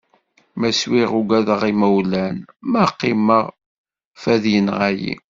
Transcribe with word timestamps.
Ma 0.59 0.69
swiɣ 0.79 1.09
ugadeɣ 1.19 1.61
imawlan, 1.71 2.37
ma 2.71 2.81
qqimeɣ 2.91 3.45
fad 4.21 4.43
yenɣa-yi. 4.53 5.13